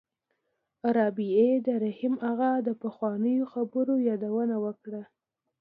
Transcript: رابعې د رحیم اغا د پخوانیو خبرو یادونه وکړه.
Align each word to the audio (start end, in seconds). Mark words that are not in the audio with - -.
رابعې 0.95 1.49
د 1.65 1.67
رحیم 1.83 2.15
اغا 2.31 2.51
د 2.67 2.69
پخوانیو 2.81 3.49
خبرو 3.53 3.95
یادونه 4.09 4.55
وکړه. 4.65 5.03